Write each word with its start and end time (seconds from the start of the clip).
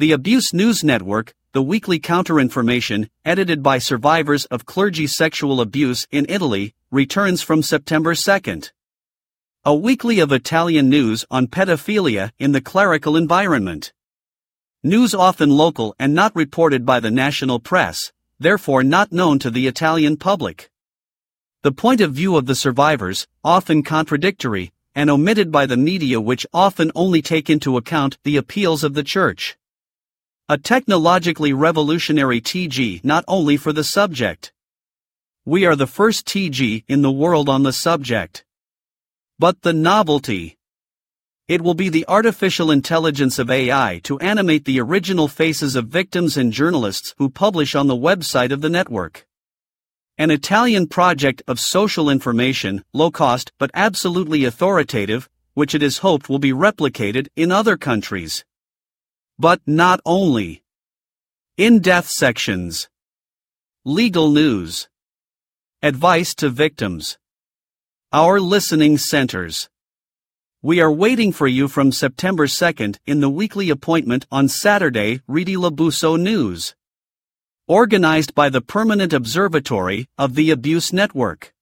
The 0.00 0.12
Abuse 0.12 0.54
News 0.54 0.82
Network, 0.82 1.34
the 1.52 1.60
weekly 1.60 1.98
counter-information, 1.98 3.10
edited 3.22 3.62
by 3.62 3.76
survivors 3.76 4.46
of 4.46 4.64
clergy 4.64 5.06
sexual 5.06 5.60
abuse 5.60 6.06
in 6.10 6.24
Italy, 6.26 6.74
returns 6.90 7.42
from 7.42 7.62
September 7.62 8.14
2nd. 8.14 8.70
A 9.62 9.74
weekly 9.74 10.18
of 10.18 10.32
Italian 10.32 10.88
news 10.88 11.26
on 11.30 11.48
pedophilia 11.48 12.32
in 12.38 12.52
the 12.52 12.62
clerical 12.62 13.14
environment. 13.14 13.92
News 14.82 15.14
often 15.14 15.50
local 15.50 15.94
and 15.98 16.14
not 16.14 16.34
reported 16.34 16.86
by 16.86 16.98
the 16.98 17.10
national 17.10 17.60
press, 17.60 18.10
therefore 18.38 18.82
not 18.82 19.12
known 19.12 19.38
to 19.40 19.50
the 19.50 19.66
Italian 19.66 20.16
public. 20.16 20.70
The 21.60 21.72
point 21.72 22.00
of 22.00 22.14
view 22.14 22.36
of 22.38 22.46
the 22.46 22.54
survivors, 22.54 23.26
often 23.44 23.82
contradictory, 23.82 24.72
and 24.94 25.10
omitted 25.10 25.52
by 25.52 25.66
the 25.66 25.76
media 25.76 26.22
which 26.22 26.46
often 26.54 26.90
only 26.94 27.20
take 27.20 27.50
into 27.50 27.76
account 27.76 28.16
the 28.24 28.38
appeals 28.38 28.82
of 28.82 28.94
the 28.94 29.04
church. 29.04 29.58
A 30.50 30.58
technologically 30.58 31.52
revolutionary 31.52 32.40
TG 32.40 33.04
not 33.04 33.24
only 33.28 33.56
for 33.56 33.72
the 33.72 33.84
subject. 33.84 34.52
We 35.44 35.64
are 35.64 35.76
the 35.76 35.86
first 35.86 36.26
TG 36.26 36.82
in 36.88 37.02
the 37.02 37.12
world 37.12 37.48
on 37.48 37.62
the 37.62 37.72
subject. 37.72 38.44
But 39.38 39.62
the 39.62 39.72
novelty. 39.72 40.58
It 41.46 41.60
will 41.60 41.74
be 41.74 41.88
the 41.88 42.04
artificial 42.08 42.72
intelligence 42.72 43.38
of 43.38 43.48
AI 43.48 44.00
to 44.02 44.18
animate 44.18 44.64
the 44.64 44.80
original 44.80 45.28
faces 45.28 45.76
of 45.76 45.86
victims 45.86 46.36
and 46.36 46.52
journalists 46.52 47.14
who 47.18 47.30
publish 47.30 47.76
on 47.76 47.86
the 47.86 47.94
website 47.94 48.50
of 48.50 48.60
the 48.60 48.68
network. 48.68 49.28
An 50.18 50.32
Italian 50.32 50.88
project 50.88 51.44
of 51.46 51.60
social 51.60 52.10
information, 52.10 52.82
low 52.92 53.12
cost 53.12 53.52
but 53.60 53.70
absolutely 53.72 54.44
authoritative, 54.44 55.30
which 55.54 55.76
it 55.76 55.82
is 55.84 55.98
hoped 55.98 56.28
will 56.28 56.40
be 56.40 56.52
replicated 56.52 57.28
in 57.36 57.52
other 57.52 57.76
countries. 57.76 58.44
But 59.40 59.62
not 59.66 60.02
only. 60.04 60.62
In-depth 61.56 62.10
sections. 62.10 62.90
Legal 63.86 64.30
news. 64.30 64.90
Advice 65.80 66.34
to 66.34 66.50
victims. 66.50 67.16
Our 68.12 68.38
listening 68.38 68.98
centers. 68.98 69.70
We 70.60 70.78
are 70.82 70.92
waiting 70.92 71.32
for 71.32 71.46
you 71.46 71.68
from 71.68 71.90
September 71.90 72.46
2nd 72.46 72.98
in 73.06 73.20
the 73.20 73.30
weekly 73.30 73.70
appointment 73.70 74.26
on 74.30 74.46
Saturday, 74.46 75.22
Rete 75.26 75.56
L'Abuso 75.56 76.20
News. 76.20 76.74
Organized 77.66 78.34
by 78.34 78.50
the 78.50 78.60
Permanent 78.60 79.14
Observatory 79.14 80.06
of 80.18 80.34
the 80.34 80.50
Abuse 80.50 80.92
Network. 80.92 81.54